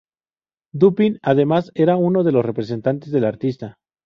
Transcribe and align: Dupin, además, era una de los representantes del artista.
Dupin, 0.73 1.19
además, 1.21 1.69
era 1.75 1.95
una 1.95 2.23
de 2.23 2.31
los 2.31 2.43
representantes 2.43 3.11
del 3.11 3.23
artista. 3.23 3.77